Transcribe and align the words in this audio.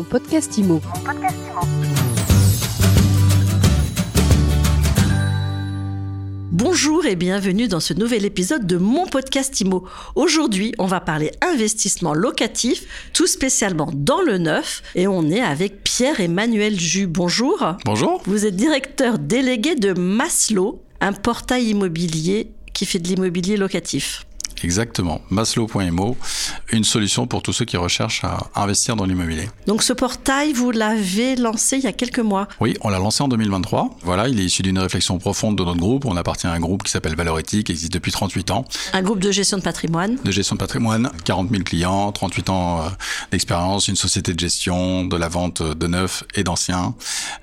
Mon 0.00 0.04
podcast 0.04 0.56
IMO. 0.56 0.80
Bonjour 6.50 7.04
et 7.04 7.16
bienvenue 7.16 7.68
dans 7.68 7.80
ce 7.80 7.92
nouvel 7.92 8.24
épisode 8.24 8.66
de 8.66 8.78
mon 8.78 9.06
podcast 9.06 9.60
IMO. 9.60 9.84
Aujourd'hui, 10.14 10.72
on 10.78 10.86
va 10.86 11.00
parler 11.00 11.32
investissement 11.42 12.14
locatif, 12.14 13.10
tout 13.12 13.26
spécialement 13.26 13.90
dans 13.92 14.22
le 14.22 14.38
neuf. 14.38 14.82
Et 14.94 15.06
on 15.06 15.28
est 15.28 15.42
avec 15.42 15.84
Pierre-Emmanuel 15.84 16.80
Jus. 16.80 17.06
Bonjour. 17.06 17.76
Bonjour. 17.84 18.22
Vous 18.24 18.46
êtes 18.46 18.56
directeur 18.56 19.18
délégué 19.18 19.74
de 19.74 19.92
Maslow, 19.92 20.80
un 21.02 21.12
portail 21.12 21.66
immobilier 21.66 22.52
qui 22.72 22.86
fait 22.86 23.00
de 23.00 23.08
l'immobilier 23.08 23.58
locatif. 23.58 24.24
Exactement. 24.64 25.20
Maslow.mo, 25.30 26.16
une 26.72 26.84
solution 26.84 27.26
pour 27.26 27.42
tous 27.42 27.52
ceux 27.52 27.64
qui 27.64 27.76
recherchent 27.76 28.24
à 28.24 28.50
investir 28.54 28.96
dans 28.96 29.04
l'immobilier. 29.04 29.48
Donc 29.66 29.82
ce 29.82 29.92
portail, 29.92 30.52
vous 30.52 30.70
l'avez 30.70 31.36
lancé 31.36 31.76
il 31.76 31.82
y 31.82 31.86
a 31.86 31.92
quelques 31.92 32.20
mois. 32.20 32.48
Oui, 32.60 32.76
on 32.82 32.88
l'a 32.88 32.98
lancé 32.98 33.22
en 33.22 33.28
2023. 33.28 33.98
Voilà, 34.02 34.28
il 34.28 34.38
est 34.40 34.44
issu 34.44 34.62
d'une 34.62 34.78
réflexion 34.78 35.18
profonde 35.18 35.56
de 35.56 35.64
notre 35.64 35.78
groupe. 35.78 36.04
On 36.04 36.16
appartient 36.16 36.46
à 36.46 36.52
un 36.52 36.60
groupe 36.60 36.82
qui 36.82 36.90
s'appelle 36.90 37.14
Valoretti, 37.14 37.64
qui 37.64 37.72
existe 37.72 37.92
depuis 37.92 38.12
38 38.12 38.50
ans. 38.50 38.64
Un 38.92 39.02
groupe 39.02 39.20
de 39.20 39.30
gestion 39.30 39.58
de 39.58 39.62
patrimoine. 39.62 40.16
De 40.24 40.30
gestion 40.30 40.56
de 40.56 40.60
patrimoine, 40.60 41.10
40 41.24 41.50
000 41.50 41.62
clients, 41.62 42.12
38 42.12 42.50
ans 42.50 42.80
euh, 42.80 42.88
d'expérience, 43.32 43.88
une 43.88 43.96
société 43.96 44.34
de 44.34 44.40
gestion, 44.40 45.04
de 45.04 45.16
la 45.16 45.28
vente 45.28 45.62
de 45.62 45.86
neufs 45.86 46.24
et 46.34 46.44
d'anciens, 46.44 46.94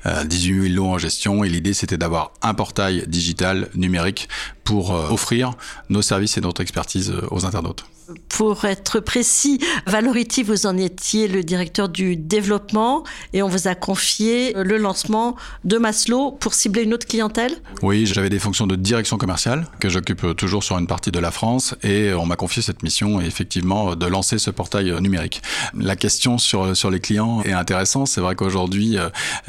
18 0.06 0.74
000 0.74 0.76
lots 0.76 0.94
en 0.94 0.98
gestion. 0.98 1.44
Et 1.44 1.50
l'idée, 1.50 1.74
c'était 1.74 1.98
d'avoir 1.98 2.32
un 2.42 2.54
portail 2.54 3.04
digital 3.08 3.70
numérique 3.76 4.30
pour 4.64 4.94
euh, 4.94 5.10
offrir 5.10 5.54
nos 5.90 6.02
services 6.02 6.38
et 6.38 6.42
notre 6.42 6.62
expertise 6.62 7.12
euh, 7.12 7.28
aux 7.32 7.46
internautes. 7.46 7.86
Pour 8.30 8.66
être 8.66 9.00
précis, 9.00 9.60
Valority, 9.86 10.44
vous 10.44 10.66
en 10.66 10.78
étiez 10.78 11.28
le 11.28 11.44
directeur 11.44 11.90
du 11.90 12.16
développement 12.16 13.04
et 13.34 13.42
on 13.42 13.50
vous 13.50 13.68
a 13.68 13.76
confié 13.76 14.54
le 14.54 14.78
lancement 14.78 15.36
de 15.66 15.78
Maslow 15.78 16.32
pour 16.32 16.54
cibler 16.54 16.84
une 16.84 16.94
autre 16.94 17.08
clientèle 17.08 17.54
Oui, 17.82 18.06
j'avais 18.06 18.30
des 18.30 18.40
fonctions 18.40 18.68
de 18.68 18.76
direction 18.76 19.18
commerciale 19.18 19.68
que 19.80 19.90
j'occupe 19.90 20.36
toujours 20.36 20.64
sur 20.64 20.78
une 20.78 20.88
partie 20.88 21.12
de 21.12 21.20
la 21.20 21.32
France 21.32 21.76
et 21.84 22.14
on 22.14 22.26
m'a 22.26 22.36
confié 22.36 22.62
cette 22.62 22.84
mission 22.84 23.20
effectivement 23.20 23.96
de 23.96 24.06
lancer 24.06 24.38
ce 24.38 24.52
portail 24.52 24.94
numérique. 25.02 25.42
La 25.74 25.96
question 25.96 26.38
sur, 26.38 26.78
sur 26.78 26.92
les 26.92 27.00
clients 27.00 27.42
est 27.42 27.54
intéressante. 27.54 28.08
C'est 28.08 28.22
vrai 28.22 28.36
qu'aujourd'hui, 28.36 28.98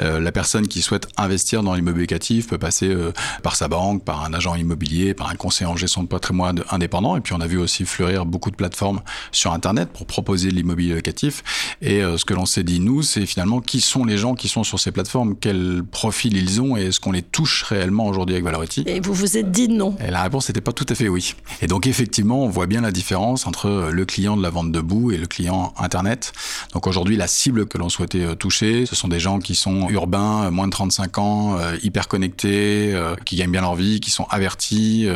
euh, 0.01 0.21
la 0.21 0.33
personne 0.33 0.67
qui 0.67 0.83
souhaite 0.83 1.09
investir 1.17 1.63
dans 1.63 1.75
l'immobilier 1.75 2.05
locatif 2.05 2.49
peut 2.49 2.59
passer 2.59 2.89
euh, 2.89 3.13
par 3.43 3.57
sa 3.57 3.69
banque, 3.69 4.05
par 4.05 4.25
un 4.25 4.33
agent 4.33 4.55
immobilier, 4.55 5.15
par 5.15 5.29
un 5.29 5.35
conseiller 5.35 5.71
en 5.71 5.77
gestion 5.77 6.03
de 6.03 6.09
patrimoine 6.09 6.65
indépendant 6.71 7.17
et 7.17 7.21
puis 7.21 7.35
on 7.35 7.41
a 7.41 7.47
vu 7.47 7.59
aussi 7.59 7.85
fleurir 7.85 8.25
beaucoup 8.25 8.48
de 8.51 8.57
plateformes 8.57 9.01
sur 9.33 9.53
Internet 9.53 9.91
pour 9.93 10.07
proposer 10.07 10.51
l'immobilier 10.51 10.95
locatif. 10.95 11.43
Et 11.83 12.03
euh, 12.03 12.19
ce 12.19 12.25
que 12.25 12.35
l'on 12.35 12.47
s'est 12.47 12.63
dit, 12.63 12.81
nous, 12.81 13.03
c'est 13.03 13.27
finalement 13.27 13.61
qui 13.61 13.81
sont 13.81 14.05
les 14.05 14.19
gens 14.19 14.35
qui 14.35 14.49
sont 14.49 14.65
sur 14.65 14.79
ces 14.79 14.93
plateformes, 14.93 15.37
quel 15.41 15.83
profil 15.91 16.37
ils 16.37 16.61
ont 16.61 16.77
et 16.77 16.87
est-ce 16.87 17.01
qu'on 17.01 17.13
les 17.13 17.23
touche 17.23 17.63
réellement 17.63 18.07
aujourd'hui 18.07 18.35
avec 18.35 18.45
Valority 18.45 18.85
Et 18.87 19.01
vous 19.01 19.15
vous 19.15 19.37
êtes 19.37 19.51
dit 19.51 19.69
non. 19.69 19.97
Et 20.05 20.11
la 20.11 20.23
réponse 20.23 20.49
n'était 20.49 20.61
pas 20.61 20.73
tout 20.73 20.87
à 20.89 20.95
fait 20.95 21.09
oui. 21.09 21.35
Et 21.63 21.67
donc 21.67 21.87
effectivement, 21.87 22.45
on 22.45 22.49
voit 22.49 22.67
bien 22.67 22.81
la 22.81 22.93
différence 22.93 23.47
entre 23.47 23.91
le 23.93 24.05
client 24.05 24.37
de 24.37 24.43
la 24.43 24.51
vente 24.51 24.73
debout 24.73 25.13
et 25.13 25.17
le 25.17 25.27
client 25.27 25.73
Internet. 25.79 26.33
Donc 26.73 26.87
aujourd'hui, 26.87 27.17
la 27.17 27.27
cible 27.27 27.67
que 27.67 27.79
l'on 27.79 27.89
souhaitait 27.89 28.25
euh, 28.25 28.35
toucher, 28.35 28.87
ce 28.87 28.97
sont 28.97 29.09
des 29.09 29.21
gens 29.21 29.39
qui 29.39 29.55
sont 29.55 29.89
urbains, 29.89 30.45
euh, 30.45 30.51
moins 30.51 30.67
de 30.67 30.73
35 30.73 31.19
ans, 31.19 31.57
hyper 31.83 32.09
connectés, 32.09 32.95
qui 33.25 33.37
gagnent 33.37 33.51
bien 33.51 33.61
leur 33.61 33.75
vie, 33.75 34.01
qui 34.01 34.11
sont 34.11 34.27
avertis, 34.31 35.07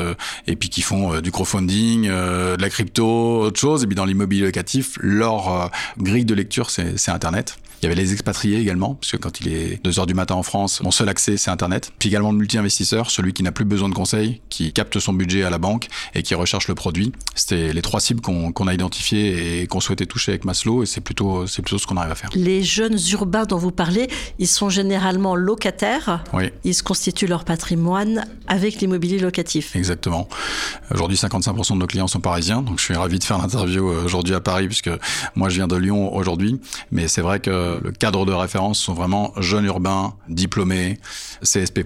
et 0.46 0.56
puis 0.56 0.68
qui 0.68 0.82
font 0.82 1.20
du 1.20 1.30
crowdfunding, 1.30 2.08
de 2.08 2.60
la 2.60 2.70
crypto, 2.70 3.02
autre 3.22 3.60
chose. 3.60 3.84
Et 3.84 3.86
puis 3.86 3.96
dans 3.96 4.04
l'immobilier 4.04 4.42
locatif, 4.42 4.98
leur 5.00 5.70
grille 5.98 6.24
de 6.24 6.34
lecture, 6.34 6.70
c'est 6.70 7.08
Internet. 7.10 7.56
Il 7.80 7.86
y 7.86 7.90
avait 7.90 8.00
les 8.00 8.12
expatriés 8.12 8.60
également, 8.60 8.94
puisque 8.94 9.18
quand 9.18 9.40
il 9.40 9.48
est 9.48 9.82
2 9.82 9.98
heures 9.98 10.06
du 10.06 10.14
matin 10.14 10.36
en 10.36 10.44
France, 10.44 10.80
mon 10.84 10.92
seul 10.92 11.08
accès, 11.08 11.36
c'est 11.36 11.50
Internet. 11.50 11.90
Puis 11.98 12.10
également 12.10 12.30
le 12.30 12.38
multi-investisseur, 12.38 13.10
celui 13.10 13.32
qui 13.32 13.42
n'a 13.42 13.50
plus 13.50 13.64
besoin 13.64 13.88
de 13.88 13.94
conseils, 13.94 14.40
qui 14.50 14.72
capte 14.72 15.00
son 15.00 15.12
budget 15.12 15.42
à 15.42 15.50
la 15.50 15.58
banque 15.58 15.88
et 16.14 16.22
qui 16.22 16.36
recherche 16.36 16.68
le 16.68 16.76
produit. 16.76 17.10
C'était 17.34 17.72
les 17.72 17.82
trois 17.82 17.98
cibles 17.98 18.20
qu'on 18.20 18.66
a 18.68 18.72
identifiées 18.72 19.62
et 19.62 19.66
qu'on 19.66 19.80
souhaitait 19.80 20.06
toucher 20.06 20.30
avec 20.30 20.44
Maslow, 20.44 20.84
et 20.84 20.86
c'est 20.86 21.00
plutôt, 21.00 21.48
c'est 21.48 21.60
plutôt 21.60 21.78
ce 21.78 21.88
qu'on 21.88 21.96
arrive 21.96 22.12
à 22.12 22.14
faire. 22.14 22.30
Les 22.34 22.62
jeunes 22.62 22.98
urbains 23.10 23.46
dont 23.46 23.58
vous 23.58 23.72
parlez, 23.72 24.06
ils 24.38 24.46
sont 24.46 24.70
généralement 24.70 25.34
locataires. 25.34 26.22
Oui. 26.32 26.50
Ils 26.62 26.74
se 26.74 26.84
constituent 26.84 27.26
leur 27.26 27.44
patrimoine 27.44 28.26
avec 28.46 28.76
l'immobilier 28.80 29.18
locatif. 29.18 29.74
Exactement. 29.74 30.28
Aujourd'hui, 30.92 31.16
55% 31.16 31.72
de 31.72 31.78
nos 31.78 31.88
clients 31.88 32.06
sont 32.06 32.20
parisiens, 32.20 32.62
donc 32.62 32.78
je 32.78 32.84
suis 32.84 32.94
ravi 32.94 33.11
de 33.18 33.24
faire 33.24 33.38
l'interview 33.38 33.88
euh, 33.88 34.04
aujourd'hui 34.04 34.34
à 34.34 34.40
Paris, 34.40 34.66
puisque 34.66 34.90
moi 35.34 35.48
je 35.48 35.56
viens 35.56 35.68
de 35.68 35.76
Lyon 35.76 36.14
aujourd'hui, 36.14 36.60
mais 36.90 37.08
c'est 37.08 37.22
vrai 37.22 37.40
que 37.40 37.80
le 37.82 37.92
cadre 37.92 38.26
de 38.26 38.32
référence 38.32 38.78
sont 38.78 38.94
vraiment 38.94 39.32
jeunes 39.38 39.64
urbains, 39.64 40.14
diplômés, 40.28 40.98
CSP+, 41.42 41.84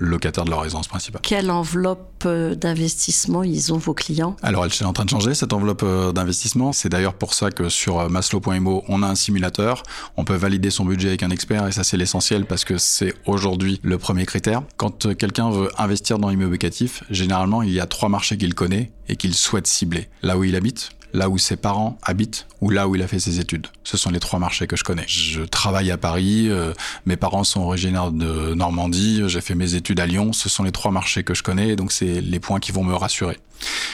locataires 0.00 0.44
de 0.44 0.50
leur 0.50 0.62
résidence 0.62 0.88
principale. 0.88 1.20
Quelle 1.22 1.50
enveloppe 1.50 2.24
euh, 2.26 2.54
d'investissement 2.54 3.44
ils 3.44 3.72
ont 3.72 3.78
vos 3.78 3.94
clients? 3.94 4.34
Alors 4.42 4.64
elle 4.64 4.72
est 4.72 4.82
en 4.84 4.92
train 4.92 5.04
de 5.04 5.10
changer 5.10 5.34
cette 5.34 5.52
enveloppe 5.52 5.82
euh, 5.84 6.12
d'investissement. 6.12 6.72
C'est 6.72 6.88
d'ailleurs 6.88 7.14
pour 7.14 7.34
ça 7.34 7.50
que 7.50 7.68
sur 7.68 8.00
euh, 8.00 8.08
maslow.mo, 8.08 8.84
on 8.88 9.02
a 9.02 9.06
un 9.06 9.14
simulateur. 9.14 9.82
On 10.16 10.24
peut 10.24 10.34
valider 10.34 10.70
son 10.70 10.84
budget 10.84 11.08
avec 11.08 11.22
un 11.22 11.30
expert 11.30 11.66
et 11.68 11.72
ça 11.72 11.84
c'est 11.84 11.96
l'essentiel 11.96 12.46
parce 12.46 12.64
que 12.64 12.78
c'est 12.78 13.14
aujourd'hui 13.26 13.78
le 13.82 13.98
premier 13.98 14.26
critère. 14.26 14.62
Quand 14.76 15.14
quelqu'un 15.14 15.50
veut 15.50 15.70
investir 15.78 16.18
dans 16.18 16.28
l'immobilier 16.28 16.50
locatif, 16.50 17.04
généralement 17.10 17.62
il 17.62 17.70
y 17.70 17.80
a 17.80 17.86
trois 17.86 18.08
marchés 18.08 18.36
qu'il 18.36 18.54
connaît 18.54 18.90
et 19.08 19.16
qu'il 19.16 19.34
souhaite 19.34 19.66
cibler. 19.66 20.08
Là 20.22 20.38
où 20.38 20.44
il 20.44 20.56
habite, 20.56 20.90
là 21.12 21.28
où 21.28 21.38
ses 21.38 21.56
parents 21.56 21.98
habitent 22.02 22.46
ou 22.60 22.70
là 22.70 22.88
où 22.88 22.94
il 22.94 23.02
a 23.02 23.06
fait 23.06 23.18
ses 23.18 23.40
études. 23.40 23.66
Ce 23.84 23.96
sont 23.96 24.10
les 24.10 24.20
trois 24.20 24.38
marchés 24.38 24.66
que 24.66 24.76
je 24.76 24.84
connais. 24.84 25.04
Je 25.06 25.42
travaille 25.42 25.90
à 25.90 25.96
Paris, 25.96 26.48
euh, 26.48 26.72
mes 27.06 27.16
parents 27.16 27.44
sont 27.44 27.60
originaires 27.60 28.12
de 28.12 28.54
Normandie, 28.54 29.22
j'ai 29.26 29.40
fait 29.40 29.54
mes 29.54 29.74
études 29.74 30.00
à 30.00 30.06
Lyon, 30.06 30.32
ce 30.32 30.48
sont 30.48 30.62
les 30.62 30.72
trois 30.72 30.90
marchés 30.90 31.24
que 31.24 31.34
je 31.34 31.42
connais, 31.42 31.76
donc 31.76 31.92
c'est 31.92 32.20
les 32.20 32.40
points 32.40 32.60
qui 32.60 32.72
vont 32.72 32.84
me 32.84 32.94
rassurer. 32.94 33.38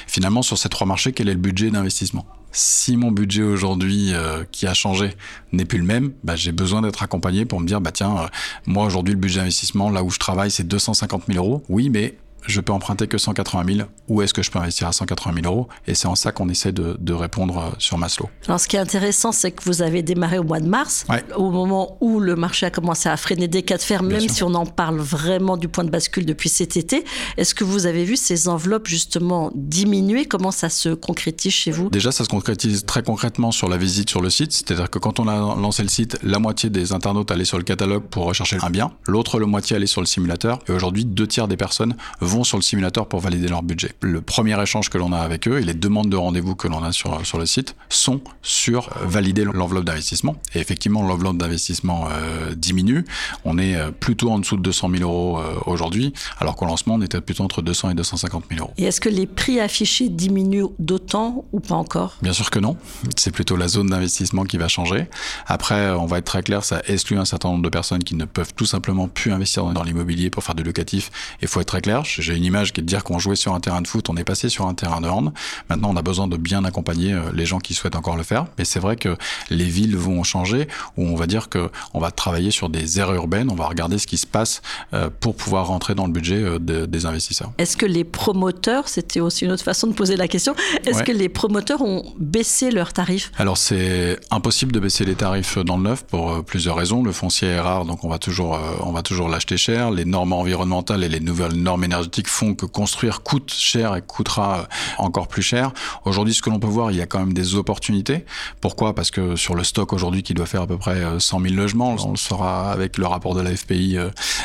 Finalement, 0.07 0.43
sur 0.43 0.59
ces 0.59 0.69
trois 0.69 0.87
marchés, 0.87 1.13
quel 1.13 1.29
est 1.29 1.35
le 1.35 1.41
budget 1.41 1.71
d'investissement? 1.71 2.27
Si 2.53 2.97
mon 2.97 3.11
budget 3.11 3.43
aujourd'hui 3.43 4.15
euh, 4.15 4.45
qui 4.51 4.67
a 4.67 4.73
changé 4.73 5.15
n'est 5.53 5.65
plus 5.65 5.79
le 5.79 5.85
même, 5.85 6.13
bah, 6.25 6.37
j'ai 6.37 6.53
besoin 6.53 6.81
d'être 6.81 7.03
accompagné 7.03 7.45
pour 7.45 7.61
me 7.61 7.67
dire 7.67 7.83
bah 7.83 7.93
tiens, 7.93 8.17
euh, 8.17 8.27
moi 8.67 8.87
aujourd'hui 8.87 9.13
le 9.13 9.21
budget 9.21 9.41
d'investissement 9.41 9.91
là 9.91 10.03
où 10.03 10.11
je 10.11 10.19
travaille 10.19 10.51
c'est 10.51 10.65
250 10.65 11.25
000 11.29 11.45
euros. 11.45 11.63
Oui, 11.69 11.91
mais 11.91 12.17
je 12.47 12.61
peux 12.61 12.73
emprunter 12.73 13.07
que 13.07 13.19
180 13.19 13.75
000 13.77 13.89
ou 14.09 14.23
est-ce 14.23 14.33
que 14.33 14.43
je 14.43 14.51
peux 14.51 14.59
investir 14.59 14.87
à 14.89 14.93
180 14.93 15.35
000 15.43 15.53
euros? 15.53 15.69
Et 15.87 15.95
c'est 15.95 16.07
en 16.07 16.15
ça 16.15 16.33
qu'on 16.33 16.49
essaie 16.49 16.73
de, 16.73 16.97
de, 17.01 17.13
répondre 17.13 17.59
euh, 17.59 17.71
sur 17.79 17.99
Maslow. 17.99 18.29
Alors, 18.47 18.61
ce 18.61 18.69
qui 18.69 18.77
est 18.77 18.81
intéressant, 18.81 19.33
c'est 19.33 19.51
que 19.51 19.63
vous 19.65 19.83
avez 19.83 20.03
démarré 20.03 20.39
au 20.39 20.45
mois 20.45 20.61
de 20.61 20.69
mars, 20.69 21.07
ouais. 21.09 21.25
au 21.37 21.51
moment 21.51 21.97
où 22.01 22.21
le 22.21 22.37
marché 22.37 22.67
a 22.67 22.71
commencé 22.71 23.09
à 23.09 23.17
freiner 23.17 23.49
des 23.49 23.63
cas 23.63 23.77
de 23.77 23.83
fer, 23.83 24.03
même 24.03 24.29
si 24.29 24.43
on 24.43 24.55
en 24.55 24.67
parle 24.67 24.99
vraiment 24.99 25.57
du 25.57 25.69
point 25.69 25.85
de 25.85 25.91
bascule 25.91 26.27
depuis 26.27 26.49
cet 26.49 26.77
été. 26.77 27.05
Est-ce 27.37 27.55
que 27.55 27.65
vous 27.65 27.87
avez 27.87 28.05
vu 28.05 28.17
ces 28.17 28.49
enveloppes 28.49 28.87
justement 28.87 29.51
diminuer? 29.55 30.27
Comment 30.27 30.51
ça 30.51 30.69
se 30.69 30.91
concrétise 30.91 31.53
chez 31.53 31.71
vous? 31.71 31.91
Déjà, 31.91 32.13
ça 32.13 32.25
se 32.25 32.29
concrétise 32.29 32.85
très 32.85 33.03
concrètement 33.03 33.51
sur 33.51 33.69
la 33.69 33.77
visite 33.77 34.11
sur 34.11 34.21
le 34.21 34.31
site. 34.31 34.53
C'est-à-dire 34.53 34.91
que 34.91 34.99
quand 34.99 35.21
on 35.21 35.29
a 35.29 35.37
lancé 35.37 35.83
le 35.83 35.89
site, 35.89 36.19
la 36.23 36.39
moitié 36.39 36.71
des 36.71 36.93
internautes 36.93 37.31
allaient 37.31 37.45
sur 37.45 37.59
le 37.59 37.65
catalogue 37.65 38.05
pour 38.05 38.25
rechercher 38.25 38.59
un 38.63 38.71
bien, 38.71 38.93
l'autre 39.07 39.39
le 39.39 39.47
moitié 39.47 39.77
allait 39.77 39.87
sur 39.87 40.01
le 40.01 40.07
simulateur. 40.07 40.61
Et 40.69 40.73
aujourd'hui, 40.73 41.05
deux 41.05 41.27
tiers 41.27 41.49
des 41.49 41.57
personnes 41.57 41.97
vont 42.27 42.45
sur 42.45 42.59
le 42.59 42.63
simulateur 42.63 43.09
pour 43.09 43.21
valider 43.21 43.49
leur 43.49 43.63
budget. 43.63 43.93
Le 44.01 44.21
premier 44.21 44.61
échange 44.61 44.91
que 44.91 44.99
l'on 44.99 45.13
a 45.13 45.19
avec 45.19 45.49
eux 45.49 45.61
et 45.61 45.65
les 45.65 45.75
demandes 45.75 46.11
de 46.11 46.17
rendez-vous 46.17 46.55
que 46.55 46.69
l'on 46.69 46.83
a 46.83 46.93
sur, 46.93 47.25
sur 47.25 47.39
le 47.39 47.47
site 47.47 47.77
sont 47.89 48.21
sur 48.43 48.91
valider 49.03 49.45
l'enveloppe 49.45 49.85
d'investissement. 49.85 50.37
Et 50.55 50.59
effectivement, 50.59 51.03
l'enveloppe 51.03 51.39
d'investissement 51.39 52.09
euh, 52.11 52.55
diminue. 52.55 53.05
On 53.45 53.59
est 53.59 53.77
euh, 53.77 53.91
plutôt 53.91 54.31
en 54.31 54.39
dessous 54.39 54.57
de 54.57 54.63
200 54.63 54.91
000 54.99 55.03
euros 55.03 55.39
euh, 55.39 55.55
aujourd'hui, 55.67 56.13
alors 56.39 56.57
qu'au 56.57 56.67
lancement, 56.67 56.95
on 56.95 57.03
était 57.03 57.21
plutôt 57.21 57.45
entre 57.45 57.63
200 57.63 57.91
et 57.91 57.95
250 57.95 58.45
000 58.51 58.61
euros. 58.61 58.73
Et 58.77 58.85
est-ce 58.85 59.01
que 59.01 59.09
les 59.09 59.27
prix 59.27 59.61
affichés 59.61 60.09
diminuent 60.09 60.69
d'autant 60.79 61.45
ou 61.53 61.61
pas 61.61 61.75
encore? 61.75 62.17
Bien 62.23 62.33
sûr 62.33 62.51
que 62.51 62.59
non. 62.59 62.77
C'est 63.17 63.31
plutôt 63.31 63.57
la 63.57 63.69
zone 63.69 63.89
d'investissement 63.89 64.45
qui 64.45 64.57
va 64.57 64.69
changer. 64.69 65.07
Après, 65.47 65.91
on 65.91 66.07
va 66.07 66.19
être 66.19 66.25
très 66.25 66.43
clair, 66.43 66.65
ça 66.65 66.83
exclut 66.87 67.19
un 67.19 67.25
certain 67.25 67.49
nombre 67.49 67.63
de 67.63 67.69
personnes 67.69 68.03
qui 68.03 68.15
ne 68.15 68.25
peuvent 68.25 68.55
tout 68.55 68.67
simplement 68.67 69.09
plus 69.09 69.33
investir 69.33 69.65
dans 69.65 69.83
l'immobilier 69.83 70.31
pour 70.31 70.43
faire 70.43 70.55
du 70.55 70.63
locatif. 70.63 71.11
Il 71.43 71.49
faut 71.49 71.61
être 71.61 71.69
très 71.69 71.81
clair. 71.81 72.03
J'ai 72.23 72.35
une 72.37 72.45
image 72.45 72.73
qui 72.73 72.81
est 72.81 72.83
de 72.83 72.89
dire 72.89 73.05
qu'on 73.05 73.19
jouait 73.19 73.37
sur 73.37 73.55
un 73.55 73.61
terrain 73.61 73.81
de 73.83 73.89
foot, 73.89 74.09
on 74.09 74.17
est 74.17 74.25
passé 74.25 74.49
sur 74.49 74.67
un 74.67 74.75
terrain 74.75 75.01
de 75.01 75.09
hand. 75.09 75.33
Maintenant, 75.71 75.91
on 75.93 75.97
a 75.97 76.03
besoin 76.03 76.27
de 76.29 76.37
bien 76.37 76.65
accompagner 76.65 77.13
euh, 77.13 77.21
les 77.35 77.47
gens 77.47 77.59
qui 77.59 77.75
souhaitent 77.75 77.97
encore 77.97 78.17
le 78.17 78.23
faire. 78.23 78.47
Mais 78.59 78.65
c'est 78.65 78.81
vrai 78.81 78.97
que 78.97 79.17
les 79.51 79.65
villes 79.65 79.97
vont 79.97 80.23
changer, 80.23 80.69
où 80.97 81.05
on 81.07 81.17
va 81.17 81.27
dire 81.27 81.49
que 81.49 81.71
on 81.95 82.01
va 82.01 82.11
travailler 82.11 82.51
sur 82.51 82.69
des 82.69 82.99
aires 83.01 83.13
urbaines, 83.15 83.51
on 83.51 83.55
va 83.55 83.67
regarder 83.67 83.99
ce 83.99 84.07
qui 84.07 84.17
se 84.19 84.27
passe 84.27 84.63
euh, 84.95 85.11
pour 85.21 85.37
pouvoir 85.37 85.67
rentrer 85.67 85.95
dans 85.95 86.07
le 86.07 86.13
budget 86.13 86.43
euh, 86.43 86.59
de, 86.59 86.87
des 86.87 87.07
investisseurs. 87.07 87.53
Est-ce 87.59 87.77
que 87.77 87.87
les 87.87 88.05
promoteurs, 88.05 88.89
c'était 88.89 89.21
aussi 89.21 89.45
une 89.45 89.53
autre 89.53 89.65
façon 89.65 89.87
de 89.87 89.93
poser 89.93 90.17
la 90.17 90.29
question, 90.29 90.55
est-ce 90.85 90.99
Ouais. 90.99 91.05
que 91.05 91.13
les 91.13 91.29
promoteurs 91.29 91.83
ont 91.83 92.03
baissé 92.19 92.71
leurs 92.71 92.93
tarifs? 92.93 93.31
Alors 93.37 93.57
c'est 93.59 94.19
impossible 94.31 94.73
de 94.73 94.81
baisser 94.81 95.05
les 95.05 95.15
tarifs 95.15 95.59
dans 95.59 95.77
le 95.77 95.83
neuf 95.85 96.05
pour 96.05 96.43
plusieurs 96.45 96.77
raisons. 96.77 97.03
Le 97.03 97.13
foncier 97.13 97.49
est 97.49 97.61
rare, 97.61 97.85
donc 97.85 98.03
on 98.05 98.09
va 98.09 98.19
toujours, 98.19 98.59
on 98.83 98.93
va 98.93 99.03
toujours 99.03 99.29
l'acheter 99.29 99.57
cher. 99.57 99.91
Les 99.91 100.05
normes 100.05 100.33
environnementales 100.33 101.05
et 101.05 101.09
les 101.09 101.21
nouvelles 101.21 101.55
normes 101.55 101.85
énergétiques 101.85 102.06
énergétiques 102.07 102.29
font 102.29 102.55
que 102.55 102.67
construire 102.67 103.23
coûte 103.23 103.53
cher 103.53 103.97
et 103.97 104.03
coûtera 104.03 104.69
encore 104.99 105.29
plus 105.29 105.43
cher. 105.43 105.73
Aujourd'hui, 106.05 106.35
ce 106.35 106.43
que 106.43 106.51
l'on 106.51 106.59
peut 106.59 106.67
voir, 106.67 106.91
il 106.91 106.97
y 106.97 107.03
a 107.03 107.07
quand 107.07 107.19
même 107.19 107.33
des 107.33 107.55
opportunités. 107.55 108.25
Pourquoi? 108.61 108.95
Parce 108.95 109.11
que 109.11 109.37
sur 109.37 109.55
le 109.55 109.65
stock 109.65 109.93
aujourd'hui 109.93 110.23
qui 110.23 110.35
doit 110.35 110.47
faire 110.47 110.63
à 110.63 110.67
peu 110.67 110.79
près 110.79 111.03
100 111.19 111.41
000 111.41 111.55
logements, 111.55 111.97
on 112.05 112.13
le 112.13 112.17
saura 112.17 112.73
avec 112.73 112.99
le 112.99 113.07
rapport 113.07 113.35
de 113.35 113.41
la 113.41 113.55
FPI 113.55 113.99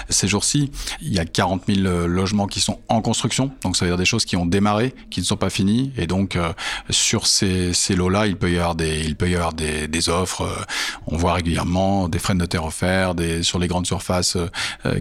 ces 0.10 0.28
jours-ci, 0.28 0.72
il 1.02 1.14
y 1.14 1.20
a 1.20 1.26
40 1.26 1.64
000 1.68 2.08
logements 2.08 2.48
qui 2.48 2.60
sont 2.60 2.80
en 2.90 3.02
construction. 3.02 3.52
Donc 3.64 3.76
ça 3.76 3.86
veut 3.86 3.92
dire 3.92 3.98
des 3.98 4.06
choses 4.06 4.26
qui 4.26 4.36
ont 4.36 4.46
démarré, 4.46 4.94
qui 5.10 5.20
ne 5.20 5.26
sont 5.26 5.38
pas 5.38 5.50
finies. 5.50 5.92
Et 5.98 6.08
donc 6.08 6.38
sur 6.90 7.28
ces, 7.28 7.74
lots-là, 7.96 8.28
il 8.28 8.38
peut 8.38 8.52
y 8.52 8.58
avoir 8.58 8.76
des, 8.76 10.10
offres. 10.10 10.66
on 11.08 11.18
voit 11.18 11.34
régulièrement 11.34 12.10
des 12.10 12.20
frais 12.20 12.34
de 12.34 12.40
notaire 12.40 12.66
offerts, 12.66 13.14
sur 13.44 13.60
les 13.60 13.68
grandes 13.68 13.86
surfaces, 13.86 14.38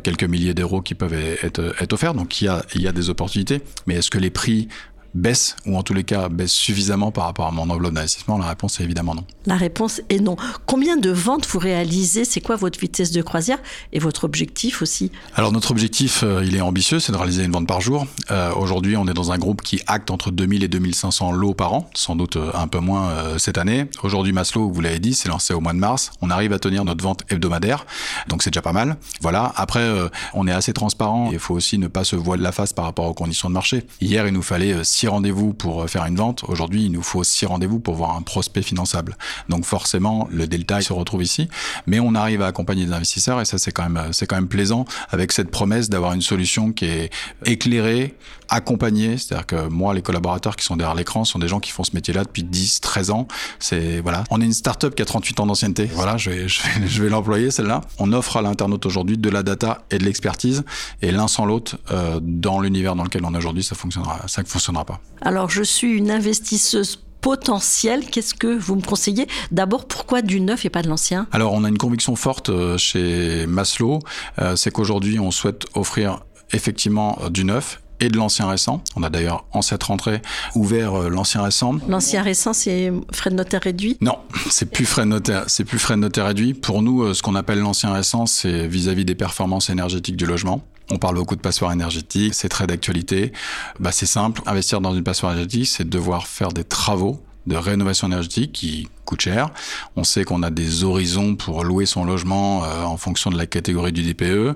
quelques 0.03 0.25
milliers 0.25 0.55
d'euros 0.55 0.83
qui 0.83 0.95
peuvent 0.95 1.15
être, 1.15 1.75
être 1.81 1.93
offerts. 1.93 2.15
Donc 2.15 2.41
il 2.41 2.45
y 2.45 2.49
a, 2.49 2.50
il 2.75 2.83
y 2.83 2.89
a 2.89 2.93
des 2.93 3.11
opportunités. 3.11 3.63
Mais 3.87 3.95
est-ce 3.97 4.11
que 4.11 4.19
les 4.19 4.31
prix 4.31 4.69
baisse, 5.15 5.57
ou 5.67 5.77
en 5.77 5.83
tous 5.83 5.95
les 5.95 6.05
cas 6.05 6.29
baisse 6.29 6.53
suffisamment 6.53 7.11
par 7.11 7.25
rapport 7.25 7.47
à 7.47 7.51
mon 7.51 7.69
enveloppe 7.71 7.95
d'investissement 7.95 8.39
La 8.39 8.47
réponse 8.47 8.81
est 8.81 8.85
évidemment 8.85 9.15
non. 9.15 9.25
La 9.47 9.57
réponse 9.57 10.01
est 10.09 10.21
non. 10.21 10.37
Combien 10.67 10.97
de 10.97 11.11
ventes 11.11 11.47
vous 11.47 11.59
réalisez? 11.59 12.25
C'est 12.25 12.41
quoi 12.41 12.57
votre 12.57 12.79
vitesse 12.79 13.11
de 13.11 13.23
croisière? 13.23 13.59
Et 13.93 13.99
votre 13.99 14.25
objectif 14.25 14.83
aussi? 14.83 15.11
Alors 15.35 15.53
notre 15.53 15.71
objectif, 15.71 16.23
euh, 16.23 16.45
il 16.45 16.57
est 16.57 16.61
ambitieux, 16.61 17.01
c'est 17.01 17.13
de 17.13 17.17
réaliser 17.17 17.45
une 17.45 17.53
vente 17.53 17.67
par 17.67 17.81
jour. 17.81 18.07
Euh, 18.31 18.53
aujourd'hui, 18.55 18.97
on 18.97 19.07
est 19.07 19.15
dans 19.15 19.33
un 19.33 19.39
groupe 19.39 19.63
qui 19.63 19.81
acte 19.87 20.11
entre 20.11 20.31
2000 20.31 20.63
et 20.65 20.69
2500 20.69 21.33
lots 21.33 21.55
par 21.55 21.73
an, 21.73 21.91
sans 21.95 22.17
doute 22.17 22.37
euh, 22.37 22.51
un 22.55 22.69
peu 22.69 22.79
moins 22.79 23.11
cette 23.39 23.59
année. 23.59 23.87
Aujourd'hui, 24.03 24.33
Maslow, 24.33 24.71
vous 24.71 24.81
l'avez 24.81 24.99
dit, 24.99 25.15
c'est 25.15 25.29
lancé 25.29 25.55
au 25.55 25.61
mois 25.61 25.73
de 25.73 25.79
mars. 25.79 26.13
On 26.21 26.31
arrive 26.31 26.53
à 26.53 26.59
tenir 26.59 26.85
notre 26.85 27.03
vente 27.03 27.23
hebdomadaire, 27.29 27.87
donc 28.29 28.43
c'est 28.43 28.51
déjà 28.51 28.63
pas 28.63 28.73
mal. 28.73 28.97
Voilà. 29.21 29.53
Après, 29.57 29.89
on 30.35 30.47
est 30.47 30.53
assez 30.53 30.73
transparent. 30.73 31.31
Il 31.33 31.39
faut 31.39 31.55
aussi 31.55 31.79
ne 31.79 31.89
pas 31.89 32.05
se 32.05 32.17
voiler 32.17 32.43
la 32.43 32.53
face 32.53 32.73
par 32.73 32.85
rapport 32.85 33.07
aux 33.07 33.15
conditions 33.15 33.49
de 33.49 33.55
marché. 33.55 33.87
Hier, 34.01 34.27
il 34.27 34.33
nous 34.33 34.43
fallait 34.43 34.85
six 35.01 35.09
rendez-vous 35.09 35.55
pour 35.55 35.83
euh, 35.83 35.87
faire 35.87 36.05
une 36.05 36.17
vente. 36.17 36.45
Aujourd'hui, 36.47 36.85
il 36.85 36.93
nous 36.93 37.03
faut 37.03 37.25
six 37.25 37.47
rendez-vous 37.47 37.81
pour 37.81 37.95
voir 37.95 38.17
un 38.17 38.23
prospect 38.23 38.61
finançable. 38.61 39.17
Donc 39.49 39.65
forcément, 39.65 40.29
le 40.31 40.47
delta 40.47 40.83
se 40.83 40.93
retrouve 40.93 41.23
ici, 41.23 41.49
mais 41.87 42.01
on 42.01 42.15
arrive 42.15 42.43
à 42.43 42.49
accompagner 42.49 42.85
des 42.85 42.93
investisseurs 42.93 43.41
et 43.41 43.47
ça 43.47 43.57
c'est 43.57 43.73
quand 43.73 43.89
même 43.89 44.13
c'est 44.13 44.27
quand 44.27 44.37
même 44.37 44.49
plaisant 44.49 44.85
avec 45.09 45.33
cette 45.33 45.51
promesse 45.51 45.89
d'avoir 45.89 46.13
une 46.13 46.21
solution 46.21 46.73
qui 46.73 46.85
est 46.85 47.11
éclairée, 47.47 48.15
accompagnée. 48.51 49.17
C'est-à-dire 49.17 49.47
que 49.47 49.69
moi, 49.69 49.95
les 49.95 50.03
collaborateurs 50.03 50.57
qui 50.57 50.65
sont 50.65 50.77
derrière 50.77 50.95
l'écran 50.95 51.25
sont 51.25 51.39
des 51.39 51.49
gens 51.49 51.61
qui 51.61 51.71
font 51.71 51.85
ce 51.85 51.93
métier-là 51.95 52.25
depuis 52.25 52.43
10, 52.43 52.81
13 52.81 53.11
ans. 53.11 53.27
C'est 53.59 54.01
voilà, 54.01 54.25
on 54.31 54.41
est 54.41 54.45
une 54.45 54.53
start-up 54.53 54.95
qui 54.95 55.03
a 55.03 55.07
38 55.07 55.41
ans 55.41 55.47
d'ancienneté. 55.47 55.87
Voilà, 55.95 56.17
je 56.19 57.03
vais 57.03 57.09
l'employer 57.09 57.51
celle-là. 57.51 57.81
On 57.99 58.13
offre 58.13 58.37
à 58.37 58.43
l'internaute 58.43 58.85
aujourd'hui 58.85 59.17
de 59.17 59.31
la 59.31 59.43
data 59.43 59.83
et 59.91 59.99
de 59.99 60.05
l'expertise 60.05 60.63
et 61.01 61.11
l'un 61.11 61.29
sans 61.29 61.47
l'autre 61.47 61.79
euh, 61.91 62.21
dans 62.23 62.61
l'univers 62.61 62.97
dans 62.97 63.05
lequel 63.05 63.25
on 63.25 63.33
est 63.33 63.39
aujourd'hui, 63.39 63.63
ça 63.63 63.75
fonctionnera 63.75 64.21
ça 64.27 64.43
ne 64.43 64.47
fonctionnera 64.47 64.85
pas. 64.85 64.90
Alors, 65.21 65.51
je 65.51 65.63
suis 65.63 65.93
une 65.93 66.11
investisseuse 66.11 66.99
potentielle. 67.21 68.07
Qu'est-ce 68.07 68.35
que 68.35 68.47
vous 68.47 68.77
me 68.77 68.83
conseillez? 68.83 69.27
D'abord, 69.51 69.87
pourquoi 69.87 70.23
du 70.23 70.41
neuf 70.41 70.65
et 70.65 70.71
pas 70.71 70.83
de 70.83 70.89
l'ancien? 70.89 71.27
Alors, 71.33 71.53
on 71.53 71.65
a 71.65 71.69
une 71.69 71.79
conviction 71.79 72.17
forte 72.17 72.49
euh, 72.49 72.79
chez 72.79 73.47
Maslow, 73.47 74.01
euh, 74.39 74.57
c'est 74.57 74.71
qu'aujourd'hui, 74.71 75.19
on 75.19 75.31
souhaite 75.31 75.67
offrir 75.75 76.21
effectivement 76.53 77.19
euh, 77.23 77.29
du 77.29 77.45
neuf 77.45 77.81
et 78.01 78.09
de 78.09 78.17
l'ancien 78.17 78.49
récent. 78.49 78.83
On 78.97 79.03
a 79.03 79.11
d'ailleurs 79.11 79.45
en 79.53 79.63
cette 79.63 79.83
rentrée 79.83 80.23
ouvert 80.55 81.09
l'ancien 81.11 81.43
récent. 81.43 81.75
L'ancien 81.89 82.23
récent, 82.23 82.53
c'est 82.53 82.93
frais 83.13 83.31
de 83.31 83.37
notaire 83.37 83.63
réduit? 83.63 83.97
Non, 84.01 84.19
c'est 84.51 84.71
plus 84.71 84.87
frais 84.87 85.03
de 85.03 85.09
notaire, 85.09 85.45
c'est 85.47 85.65
plus 85.65 85.79
frais 85.79 85.95
de 85.95 86.01
notaire 86.01 86.27
réduit. 86.27 86.55
Pour 86.55 86.83
nous, 86.83 87.15
ce 87.15 87.23
qu'on 87.23 87.35
appelle 87.35 87.61
l'ancien 87.61 87.93
récent, 87.93 88.27
c'est 88.27 88.67
vis-à-vis 88.67 89.05
des 89.05 89.15
performances 89.15 89.71
énergétiques 89.71 90.17
du 90.17 90.27
logement. 90.27 90.63
On 90.93 90.99
parle 90.99 91.15
beaucoup 91.15 91.37
de 91.37 91.41
passoire 91.41 91.71
énergétique, 91.71 92.35
c'est 92.35 92.49
très 92.49 92.67
d'actualité. 92.67 93.33
Bah, 93.79 93.93
c'est 93.93 94.07
simple, 94.07 94.43
investir 94.47 94.81
dans 94.81 94.93
une 94.93 95.05
passoire 95.05 95.33
énergétique, 95.33 95.69
c'est 95.69 95.89
devoir 95.89 96.27
faire 96.27 96.49
des 96.49 96.65
travaux 96.65 97.23
de 97.47 97.57
rénovation 97.57 98.07
énergétique 98.07 98.53
qui 98.53 98.89
coûte 99.05 99.23
cher. 99.23 99.51
On 99.97 100.05
sait 100.05 100.25
qu'on 100.25 100.43
a 100.43 100.51
des 100.51 100.85
horizons 100.85 101.35
pour 101.35 101.65
louer 101.65 101.85
son 101.87 102.05
logement 102.05 102.65
euh, 102.65 102.85
en 102.85 102.97
fonction 102.97 103.31
de 103.31 103.37
la 103.37 103.47
catégorie 103.47 103.93
du 103.93 104.03
DPE. 104.03 104.55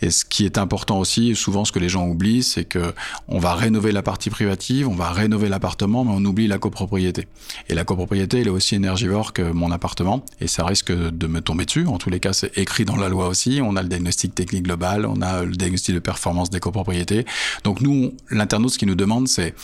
Et 0.00 0.10
ce 0.10 0.24
qui 0.24 0.46
est 0.46 0.56
important 0.56 0.98
aussi, 0.98 1.34
souvent 1.36 1.64
ce 1.64 1.72
que 1.72 1.78
les 1.78 1.88
gens 1.88 2.06
oublient, 2.06 2.42
c'est 2.42 2.64
que 2.64 2.94
on 3.28 3.38
va 3.38 3.54
rénover 3.54 3.92
la 3.92 4.02
partie 4.02 4.30
privative, 4.30 4.88
on 4.88 4.94
va 4.94 5.10
rénover 5.10 5.48
l'appartement, 5.48 6.04
mais 6.04 6.12
on 6.14 6.24
oublie 6.24 6.46
la 6.46 6.58
copropriété. 6.58 7.26
Et 7.68 7.74
la 7.74 7.84
copropriété, 7.84 8.40
elle 8.40 8.46
est 8.46 8.50
aussi 8.50 8.74
énergivore 8.74 9.32
que 9.32 9.42
mon 9.42 9.70
appartement, 9.70 10.24
et 10.40 10.46
ça 10.46 10.64
risque 10.64 10.92
de 10.92 11.26
me 11.26 11.40
tomber 11.40 11.66
dessus. 11.66 11.86
En 11.86 11.98
tous 11.98 12.10
les 12.10 12.20
cas, 12.20 12.32
c'est 12.32 12.56
écrit 12.56 12.84
dans 12.84 12.96
la 12.96 13.08
loi 13.08 13.28
aussi. 13.28 13.60
On 13.62 13.76
a 13.76 13.82
le 13.82 13.88
diagnostic 13.88 14.34
technique 14.34 14.62
global, 14.62 15.04
on 15.04 15.20
a 15.20 15.42
le 15.42 15.56
diagnostic 15.56 15.94
de 15.94 16.00
performance 16.00 16.48
des 16.48 16.60
copropriétés. 16.60 17.26
Donc 17.64 17.80
nous, 17.80 18.14
l'internaute, 18.30 18.70
ce 18.70 18.78
qui 18.78 18.86
nous 18.86 18.94
demande, 18.94 19.28
c'est 19.28 19.54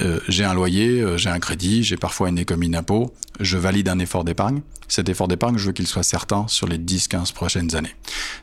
euh, 0.00 0.20
j'ai 0.28 0.44
un 0.44 0.54
loyer, 0.54 1.00
euh, 1.00 1.16
j'ai 1.16 1.30
un 1.30 1.38
crédit, 1.38 1.82
j'ai 1.82 1.96
parfois 1.96 2.28
une 2.28 2.38
économie 2.38 2.68
d'impôt, 2.68 3.14
je 3.40 3.56
valide 3.56 3.88
un 3.88 3.98
effort 3.98 4.24
d'épargne. 4.24 4.60
Cet 4.88 5.08
effort 5.08 5.26
d'épargne, 5.26 5.58
je 5.58 5.66
veux 5.66 5.72
qu'il 5.72 5.86
soit 5.86 6.04
certain 6.04 6.46
sur 6.48 6.68
les 6.68 6.78
10-15 6.78 7.32
prochaines 7.32 7.74
années. 7.74 7.94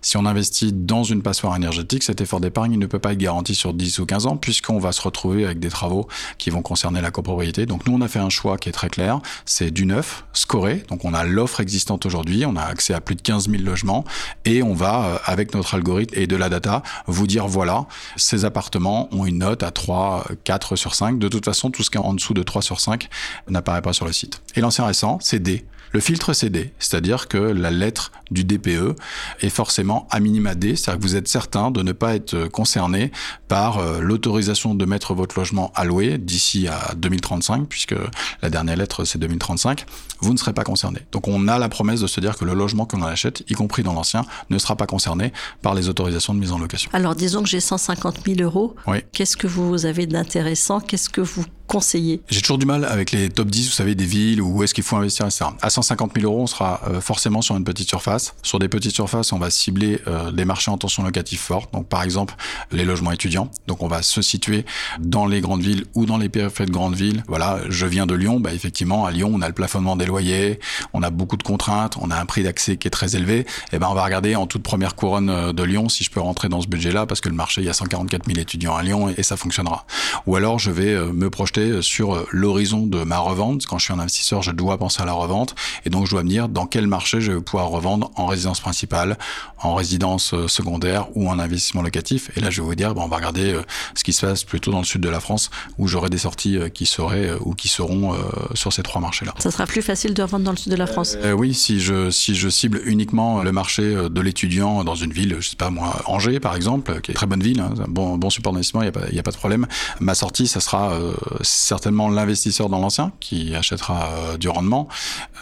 Si 0.02 0.18
on 0.18 0.26
investit 0.26 0.74
dans 0.74 1.04
une 1.04 1.22
passoire 1.22 1.56
énergétique, 1.56 2.04
cet 2.04 2.20
effort 2.20 2.42
d'épargne 2.42 2.78
ne 2.78 2.86
peut 2.86 3.00
pas 3.00 3.14
être 3.14 3.18
garanti 3.18 3.56
sur 3.56 3.74
10 3.74 4.00
ou 4.00 4.06
15 4.06 4.26
ans 4.26 4.36
puisqu'on 4.36 4.78
va 4.78 4.92
se 4.92 5.02
retrouver 5.02 5.46
avec 5.46 5.60
des 5.60 5.70
travaux 5.70 6.08
qui 6.38 6.50
vont 6.50 6.62
concerner 6.62 7.02
la 7.02 7.12
copropriété. 7.12 7.66
Donc 7.66 7.88
nous, 7.88 7.94
on 7.94 8.02
a 8.02 8.08
fait 8.10 8.20
un 8.20 8.30
choix 8.30 8.58
qui 8.58 8.68
est 8.68 8.74
très 8.74 8.90
clair, 8.90 9.20
c'est 9.46 9.72
du 9.72 9.86
neuf, 9.86 10.26
scoré. 10.34 10.84
Donc 10.90 11.06
on 11.06 11.14
a 11.14 11.24
l'offre 11.24 11.62
existante 11.62 12.06
aujourd'hui, 12.06 12.46
on 12.46 12.58
a 12.58 12.64
accès 12.64 12.94
à 12.94 13.00
plus 13.00 13.16
de 13.16 13.22
15 13.22 13.50
000 13.50 13.64
logements 13.64 14.04
et 14.44 14.64
on 14.64 14.74
va, 14.74 15.06
euh, 15.06 15.18
avec 15.26 15.54
notre 15.54 15.76
algorithme 15.76 16.14
et 16.18 16.28
de 16.28 16.36
la 16.36 16.50
data, 16.50 16.84
vous 17.08 17.26
dire 17.26 17.48
voilà, 17.48 17.86
ces 18.18 18.44
appartements 18.44 19.08
ont 19.16 19.26
une 19.26 19.40
note 19.40 19.64
à 19.64 19.72
3, 19.72 20.26
4 20.44 20.76
sur 20.76 20.94
5. 20.94 21.20
De 21.20 21.30
toute 21.30 21.43
façon, 21.45 21.72
tout 21.72 21.84
ce 21.84 21.90
qui 21.90 21.98
est 21.98 22.01
en 22.01 22.13
dessous 22.13 22.34
de 22.34 22.44
3 22.44 22.62
sur 22.62 22.80
5 22.80 23.10
n'apparaît 23.48 23.81
pas 23.81 23.94
sur 23.94 24.06
le 24.06 24.13
site. 24.13 24.42
Et 24.56 24.62
l'ancien 24.62 24.86
récent, 24.86 25.18
c'est 25.22 25.40
D. 25.40 25.66
Le 25.94 26.00
filtre 26.00 26.34
c'est 26.34 26.50
D, 26.50 26.74
c'est-à-dire 26.80 27.28
que 27.28 27.38
la 27.38 27.69
lettre 27.69 28.12
du 28.31 28.44
DPE 28.44 28.95
est 29.42 29.50
forcément 29.50 30.07
à 30.10 30.19
minima 30.19 30.56
D, 30.56 30.75
c'est-à-dire 30.75 31.00
que 31.00 31.04
vous 31.04 31.16
êtes 31.16 31.28
certain 31.28 31.69
de 31.69 31.84
ne 31.84 31.92
pas 31.92 32.16
être 32.16 32.48
concerné 32.48 33.12
par 33.48 33.78
euh, 33.78 34.00
l'autorisation 34.00 34.74
de 34.74 34.86
mettre 34.86 35.13
votre 35.13 35.38
logement 35.38 35.72
à 35.75 35.86
louer 35.86 36.18
d'ici 36.18 36.68
à 36.68 36.95
2035, 36.95 37.68
puisque 37.68 37.94
la 38.42 38.50
dernière 38.50 38.75
lettre 38.75 39.06
c'est 39.06 39.19
2035, 39.19 39.86
vous 40.19 40.34
ne 40.34 40.38
serez 40.38 40.54
pas 40.54 40.63
concerné. 40.63 41.01
Donc 41.12 41.28
on 41.28 41.48
a 41.48 41.60
la 41.60 41.69
promesse 41.69 42.01
de 42.01 42.07
se 42.07 42.19
dire 42.19 42.38
que 42.38 42.46
le 42.46 42.56
logement 42.56 42.88
qu'on 42.88 43.04
achète, 43.04 43.44
y 43.48 43.54
compris 43.54 43.84
dans 43.84 43.94
l'ancien, 43.94 44.25
ne 44.50 44.57
sera 44.57 44.75
pas 44.75 44.88
concerné 44.88 45.31
par 45.62 45.75
les 45.75 45.89
autorisations 45.89 46.34
de 46.34 46.39
mise 46.39 46.51
en 46.51 46.57
location. 46.57 46.89
Alors 46.94 47.13
disons 47.13 47.44
que 47.44 47.50
j'ai 47.50 47.60
150 47.60 48.25
000 48.25 48.42
euros, 48.42 48.75
oui. 48.88 49.04
qu'est-ce 49.12 49.38
que 49.38 49.46
vous 49.46 49.86
avez 49.86 50.07
d'intéressant? 50.07 50.80
Qu'est-ce 50.80 51.12
que 51.12 51.22
vous 51.22 51.46
conseillez 51.68 52.21
J'ai 52.30 52.42
toujours 52.42 52.57
du 52.57 52.65
mal 52.65 52.86
avec 52.86 53.12
les 53.12 53.30
top 53.30 53.50
10, 53.50 53.68
vous 53.68 53.74
savez, 53.74 53.95
des 53.95 54.06
villes 54.06 54.42
où 54.42 54.63
est-ce 54.63 54.74
qu'il 54.74 54.83
faut 54.83 54.95
investir, 54.95 55.25
etc. 55.25 55.45
À 55.62 55.69
150 55.69 56.12
000 56.15 56.31
euros, 56.31 56.44
on 56.44 56.48
sera 56.48 56.81
euh, 56.88 57.01
forcément 57.01 57.42
sur 57.42 57.56
une 57.56 57.63
petite 57.63 57.88
surface. 57.88 58.36
Sur 58.44 58.60
des 58.60 58.68
petites 58.68 58.94
surfaces, 58.94 59.31
on 59.33 59.39
va 59.39 59.50
cibler 59.50 60.00
euh, 60.08 60.32
des 60.32 60.46
marchés 60.46 60.72
en 60.72 60.77
tension 60.77 61.03
locative 61.03 61.39
forte. 61.39 61.74
Donc, 61.74 61.88
par 61.88 62.03
exemple, 62.03 62.36
les 62.72 62.86
logements 62.86 63.12
étudiants. 63.12 63.50
Donc, 63.67 63.82
on 63.82 63.88
va 63.88 64.01
se 64.01 64.22
situer 64.22 64.65
dans 65.00 65.25
les 65.25 65.41
grandes 65.41 65.62
villes 65.62 65.86
ou 65.96 66.05
dans 66.05 66.17
les 66.17 66.29
périphéries 66.29 66.67
de 66.67 66.74
grandes 66.74 66.96
villes. 66.96 67.24
Voilà, 67.27 67.60
je 67.70 67.86
viens 67.86 68.05
de 68.05 68.13
Lyon. 68.13 68.39
Bah, 68.39 68.53
effectivement, 68.53 69.05
à 69.05 69.12
Lyon, 69.12 69.32
on 69.34 69.41
a 69.41 69.48
le 69.48 69.53
plafonnement 69.53 69.96
des 69.96 70.05
loyers, 70.05 70.60
on 70.93 71.03
a 71.03 71.10
beaucoup 71.10 71.38
de 71.38 71.43
contraintes, 71.43 71.98
on 72.00 72.12
a 72.12 72.20
un 72.20 72.25
prix 72.25 72.43
d'accès 72.43 72.77
qui 72.77 72.88
est 72.88 72.91
très 72.91 73.15
élevé. 73.15 73.39
Et 73.39 73.46
eh 73.74 73.79
ben, 73.79 73.88
on 73.89 73.93
va 73.93 74.03
regarder 74.03 74.36
en 74.36 74.48
toute 74.48 74.63
première 74.63 74.96
couronne 74.96 75.29
euh, 75.29 75.53
de 75.53 75.63
Lyon 75.63 75.89
si 75.89 76.03
je 76.03 76.12
peux 76.12 76.20
rentrer 76.20 76.50
dans 76.50 76.62
ce 76.62 76.67
budget-là 76.67 77.05
parce 77.05 77.22
que 77.22 77.29
le 77.29 77.36
marché, 77.36 77.62
il 77.62 77.65
y 77.65 77.70
a 77.70 77.74
144 77.74 78.25
000 78.25 78.39
étudiants 78.39 78.75
à 78.75 78.84
Lyon 78.84 79.10
et, 79.10 79.15
et 79.17 79.24
ça 79.24 79.38
fonctionnera. 79.38 79.86
Ou 80.27 80.36
alors, 80.36 80.60
je 80.60 80.72
vais 80.72 80.93
me 80.93 81.29
projeter 81.29 81.52
sur 81.81 82.25
l'horizon 82.31 82.86
de 82.86 83.03
ma 83.03 83.19
revente. 83.19 83.65
Quand 83.65 83.77
je 83.77 83.86
suis 83.86 83.93
un 83.93 84.00
investisseur, 84.00 84.41
je 84.41 84.51
dois 84.51 84.77
penser 84.77 85.01
à 85.01 85.05
la 85.05 85.13
revente 85.13 85.55
et 85.86 85.89
donc 85.89 86.05
je 86.05 86.12
dois 86.12 86.24
me 86.24 86.29
dire 86.29 86.50
dans 86.50 86.65
quel 86.65 86.88
marché 86.88 87.22
je 87.22 87.31
vais 87.31 87.41
pouvoir 87.41 87.67
revendre 87.67 88.12
en 88.15 88.25
résidence 88.25 88.60
principale, 88.60 89.17
en 89.60 89.75
résidence 89.75 90.33
euh, 90.33 90.48
secondaire 90.48 91.07
ou 91.15 91.29
en 91.29 91.39
investissement 91.39 91.81
locatif. 91.81 92.31
Et 92.36 92.41
là, 92.41 92.50
je 92.50 92.62
vais 92.62 92.67
vous 92.67 92.75
dire, 92.75 92.93
bon, 92.93 93.03
on 93.03 93.07
va 93.07 93.17
regarder 93.17 93.53
euh, 93.53 93.62
ce 93.95 94.03
qui 94.03 94.13
se 94.13 94.25
passe 94.25 94.43
plutôt 94.43 94.72
dans 94.72 94.79
le 94.79 94.86
sud 94.86 95.01
de 95.01 95.10
la 95.10 95.19
France 95.19 95.50
où 95.77 95.88
j'aurai 95.88 96.10
des 96.10 96.17
sorties 96.17 96.57
euh, 96.57 96.69
qui 96.69 96.86
seraient 96.86 97.31
ou 97.41 97.53
qui 97.53 97.67
seront 97.67 98.15
sur 98.53 98.72
ces 98.72 98.83
trois 98.83 99.01
marchés-là. 99.01 99.33
Ça 99.39 99.51
sera 99.51 99.65
plus 99.65 99.81
facile 99.81 100.13
de 100.13 100.22
revendre 100.22 100.45
dans 100.45 100.51
le 100.51 100.57
sud 100.57 100.72
de 100.72 100.77
la 100.77 100.88
France. 100.88 101.17
Euh, 101.24 101.31
oui, 101.31 101.53
si 101.53 101.79
je 101.79 102.10
si 102.12 102.36
je 102.36 102.50
cible 102.50 102.81
uniquement 102.86 103.43
le 103.43 103.51
marché 103.51 103.83
de 103.83 104.22
l'étudiant 104.22 104.83
dans 104.83 104.95
une 104.95 105.12
ville, 105.12 105.38
je 105.39 105.50
sais 105.50 105.55
pas 105.55 105.69
moi, 105.69 106.01
Angers 106.05 106.39
par 106.39 106.55
exemple, 106.55 107.01
qui 107.01 107.12
est 107.12 107.13
une 107.13 107.15
très 107.15 107.25
bonne 107.25 107.43
ville, 107.43 107.60
hein, 107.60 107.74
un 107.79 107.89
bon 107.89 108.17
bon 108.17 108.29
support 108.29 108.53
d'investissement, 108.53 108.81
il 108.81 108.86
y 108.86 108.89
a 108.89 108.91
pas 108.91 109.07
il 109.10 109.15
y 109.15 109.19
a 109.19 109.24
pas 109.24 109.31
de 109.31 109.38
problème. 109.38 109.67
Ma 110.00 110.15
sortie, 110.15 110.48
ça 110.48 110.60
sera 110.60 110.98
certainement 111.44 112.10
l'investisseur 112.10 112.70
dans 112.70 112.80
l'ancien 112.80 113.12
qui 113.20 113.56
achètera 113.56 114.38
du 114.40 114.50
rendement 114.50 114.88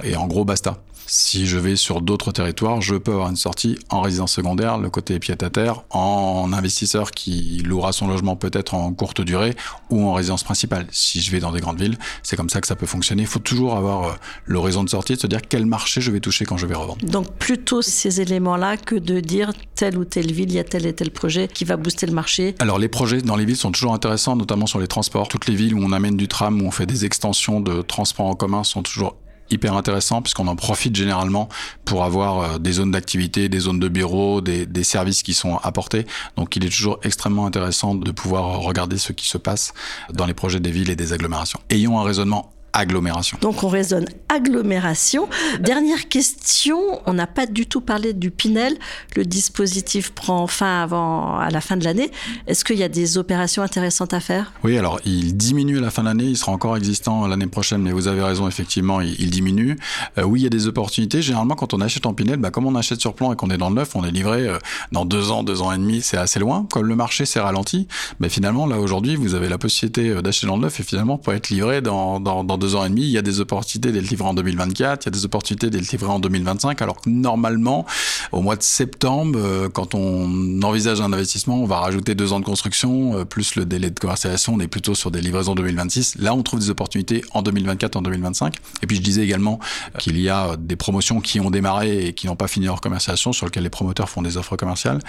et 0.04 0.16
en 0.16 0.28
gros 0.28 0.46
basta. 0.46 0.78
Si 1.06 1.46
je 1.46 1.58
vais 1.58 1.76
sur 1.76 2.02
d'autres 2.02 2.32
territoires, 2.32 2.82
je 2.82 2.96
peux 2.96 3.12
avoir 3.12 3.30
une 3.30 3.36
sortie 3.36 3.78
en 3.90 4.02
résidence 4.02 4.32
secondaire, 4.32 4.78
le 4.78 4.90
côté 4.90 5.20
pied 5.20 5.36
à 5.40 5.50
terre, 5.50 5.84
en 5.90 6.52
investisseur 6.54 7.12
qui 7.12 7.62
louera 7.66 7.92
son 7.92 8.08
logement 8.08 8.36
peut-être 8.36 8.74
en 8.74 8.94
courte 8.94 9.22
durée 9.22 9.56
ou 9.90 10.06
en 10.08 10.14
résidence 10.14 10.44
principale. 10.44 10.88
Si 10.92 11.22
je 11.22 11.32
vais 11.32 11.40
dans 11.40 11.52
des 11.52 11.60
grandes 11.60 11.80
villes, 11.80 11.98
c'est 12.24 12.36
comme 12.36 12.50
ça 12.50 12.62
que 12.62 12.68
ça 12.68 12.76
peut 12.76 12.86
fonctionner. 12.86 13.24
Il 13.24 13.28
faut 13.28 13.40
toujours 13.40 13.76
avoir 13.76 14.04
euh, 14.04 14.14
l'horizon 14.46 14.84
de 14.84 14.90
sortie, 14.90 15.16
de 15.16 15.20
se 15.20 15.28
dire 15.28 15.42
quel 15.48 15.66
marché 15.66 16.02
je 16.02 16.12
vais 16.12 16.20
toucher 16.20 16.46
quand 16.46 16.58
je 16.58 16.66
vais 16.66 16.76
revendre. 16.76 17.06
Donc 17.06 17.32
plutôt 17.38 17.82
ces 17.82 18.22
éléments-là 18.22 18.78
que 18.78 18.96
de 18.96 19.20
dire 19.20 19.52
telle 19.76 19.98
ou 19.98 20.06
telle 20.06 20.32
ville, 20.32 20.50
il 20.50 20.56
y 20.56 20.60
a 20.60 20.64
tel 20.64 20.86
et 20.86 20.94
tel 20.94 21.12
projet 21.12 21.48
qui 21.48 21.66
va 21.66 21.78
booster 21.78 22.06
le 22.06 22.14
marché. 22.14 22.56
Alors 22.60 22.80
les 22.80 22.88
projets 22.88 23.22
dans 23.22 23.36
les 23.36 23.46
villes 23.46 23.58
sont 23.58 23.72
toujours 23.72 23.94
intéressants, 23.94 24.36
notamment 24.36 24.68
sur 24.68 24.80
les 24.80 24.88
transports. 24.88 25.28
Toutes 25.28 25.48
les 25.48 25.56
villes 25.56 25.74
où 25.74 25.84
on 25.84 25.92
amène 25.92 26.18
du 26.18 26.28
tram, 26.28 26.62
où 26.62 26.66
on 26.66 26.72
fait 26.72 26.86
des 26.86 27.06
extensions 27.06 27.60
de 27.60 27.82
transports 27.82 28.28
en 28.28 28.36
commun 28.36 28.64
sont 28.64 28.84
toujours 28.84 29.16
hyper 29.52 29.76
intéressants 29.76 30.22
puisqu'on 30.22 30.48
en 30.48 30.56
profite 30.56 30.96
généralement 30.96 31.50
pour 31.86 32.04
avoir 32.04 32.40
euh, 32.40 32.58
des 32.58 32.74
zones 32.74 32.92
d'activité, 32.92 33.50
des 33.50 33.60
zones 33.60 33.80
de 33.80 33.88
bureaux, 33.88 34.42
des, 34.42 34.66
des, 34.66 34.84
services 34.84 35.24
qui 35.24 35.34
sont 35.34 35.58
apportés. 35.58 36.06
Donc 36.38 36.56
il 36.56 36.66
est 36.66 36.70
toujours 36.70 37.00
extrêmement 37.04 37.46
intéressant 37.46 37.96
de 37.96 38.12
pouvoir 38.12 38.60
regarder 38.60 38.98
ce 38.98 39.14
qui 39.14 39.28
se 39.28 39.38
passe 39.38 39.74
dans 40.12 40.26
les 40.26 40.34
projets 40.34 40.60
des 40.60 40.72
villes 40.72 40.90
et 40.90 40.96
des 40.96 41.14
agglomérations. 41.14 41.60
Ayons 41.70 42.00
un 42.00 42.04
raisonnement 42.04 42.52
agglomération. 42.74 43.38
Donc 43.42 43.64
on 43.64 43.68
raisonne 43.68 44.06
agglomération. 44.30 45.28
Dernière 45.60 46.08
question, 46.08 46.80
on 47.06 47.14
n'a 47.14 47.28
pas 47.28 47.46
du 47.46 47.66
tout 47.66 47.82
parlé 47.82 48.14
du 48.14 48.32
Pinel. 48.32 48.78
Le 49.16 49.26
dispositif 49.26 50.12
prend 50.12 50.48
fin 50.48 50.84
avant 50.84 51.38
à 51.38 51.50
la 51.50 51.62
fin 51.62 51.78
de 51.78 51.84
l'année. 51.84 52.12
Est-ce 52.48 52.64
qu'il 52.64 52.78
y 52.78 52.84
a 52.84 52.90
des 52.90 53.18
opérations 53.18 53.64
intéressantes 53.64 54.14
à 54.14 54.20
faire? 54.20 54.54
Oui, 54.64 54.78
alors 54.78 55.00
il 55.06 55.36
diminue 55.36 55.80
à 55.80 55.82
la 55.82 55.92
fin 55.92 56.04
de 56.04 56.08
l'année, 56.08 56.26
il 56.26 56.38
sera 56.38 56.52
encore 56.52 56.78
existant 56.78 57.28
l'année 57.28 57.48
prochaine, 57.48 57.82
mais 57.82 57.92
vous 57.92 58.08
avez 58.08 58.22
raison, 58.22 58.48
effectivement, 58.48 59.02
il, 59.02 59.30
diminue. 59.30 59.78
Euh, 60.18 60.24
oui, 60.24 60.42
il 60.42 60.44
y 60.44 60.48
a 60.48 60.50
des 60.50 60.68
opportunités. 60.68 61.22
Généralement, 61.22 61.56
quand 61.56 61.74
on 61.74 61.82
achète 61.82 62.06
en 62.06 62.14
Pinel, 62.14 62.38
bah, 62.38 62.52
comme 62.52 62.66
on 62.66 62.76
achète 62.76 63.02
sur 63.02 63.14
plan 63.14 63.34
et 63.34 63.36
qu'on 63.36 63.50
est 63.50 63.58
dans 63.58 63.70
le 63.70 63.76
neuf, 63.76 63.96
on 63.96 64.04
est 64.04 64.12
livré 64.12 64.48
euh, 64.48 64.58
dans 64.92 65.06
deux 65.06 65.32
ans, 65.32 65.44
deux 65.44 65.62
ans 65.62 65.72
et 65.72 65.78
demi, 65.78 66.02
c'est 66.02 66.18
assez 66.18 66.40
loin. 66.40 66.66
Comme 66.72 66.88
le 66.88 66.96
marché 66.96 67.26
s'est 67.26 67.40
ralenti, 67.40 67.88
mais 68.20 68.30
finalement, 68.30 68.66
là 68.66 68.80
aujourd'hui, 68.80 69.16
vous 69.16 69.36
avez 69.36 69.50
la 69.50 69.58
possibilité 69.58 70.10
euh, 70.10 70.22
d'acheter 70.22 70.48
dans 70.48 70.56
le 70.56 70.64
neuf 70.64 70.80
et 70.80 70.84
finalement 70.84 71.18
pour 71.18 71.34
être 71.34 71.50
livré 71.50 71.82
dans, 71.82 72.20
dans, 72.20 72.44
dans 72.44 72.58
deux 72.62 72.76
ans 72.76 72.86
et 72.86 72.90
demi, 72.90 73.02
il 73.02 73.10
y 73.10 73.18
a 73.18 73.22
des 73.22 73.42
opportunités 73.42 73.92
d'être 73.92 74.10
livré 74.10 74.28
en 74.28 74.34
2024, 74.34 75.04
il 75.04 75.08
y 75.08 75.10
a 75.10 75.12
des 75.12 75.26
opportunités 75.26 75.70
d'être 75.70 75.92
livré 75.92 76.10
en 76.10 76.20
2025, 76.20 76.82
alors 76.82 77.02
que 77.02 77.10
normalement, 77.10 77.86
au 78.32 78.42
mois 78.42 78.56
de 78.56 78.64
septembre, 78.64 79.38
euh, 79.38 79.68
quand 79.68 79.96
on 79.96 80.62
envisage 80.62 81.02
un 81.02 81.12
investissement, 81.12 81.62
on 81.62 81.66
va 81.66 81.80
rajouter 81.80 82.16
deux 82.16 82.32
ans 82.32 82.40
de 82.40 82.46
construction, 82.46 83.18
euh, 83.18 83.26
plus 83.26 83.56
le 83.56 83.66
délai 83.66 83.90
de 83.90 84.00
commercialisation, 84.00 84.54
on 84.54 84.60
est 84.60 84.68
plutôt 84.68 84.96
sur 84.96 85.12
des 85.12 85.22
livraisons 85.22 85.56
2026. 85.56 86.16
Là, 86.20 86.34
on 86.34 86.44
trouve 86.44 86.60
des 86.60 86.70
opportunités 86.70 87.24
en 87.34 87.42
2024, 87.42 87.96
en 87.96 88.02
2025. 88.02 88.56
Et 88.84 88.88
puis, 88.88 88.98
je 88.98 89.02
disais 89.02 89.24
également 89.24 89.60
qu'il 89.98 90.20
y 90.20 90.30
a 90.30 90.56
des 90.58 90.76
promotions 90.76 91.20
qui 91.20 91.40
ont 91.40 91.52
démarré 91.52 92.08
et 92.08 92.14
qui 92.14 92.28
n'ont 92.28 92.36
pas 92.36 92.48
fini 92.48 92.68
leur 92.68 92.82
commercialisation, 92.82 93.34
sur 93.34 93.46
lesquelles 93.46 93.64
les 93.64 93.70
promoteurs 93.70 94.10
font 94.10 94.22
des 94.22 94.38
offres 94.38 94.56
commerciales, 94.56 95.00